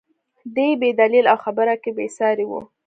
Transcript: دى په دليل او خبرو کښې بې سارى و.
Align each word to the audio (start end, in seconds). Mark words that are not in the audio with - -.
دى 0.55 0.67
په 0.79 0.87
دليل 1.01 1.25
او 1.31 1.37
خبرو 1.45 1.75
کښې 1.83 1.91
بې 1.95 2.07
سارى 2.17 2.45
و. 2.47 2.51